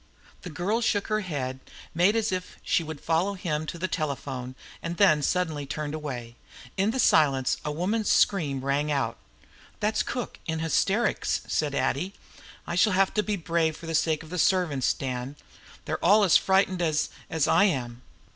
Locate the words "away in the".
5.93-6.97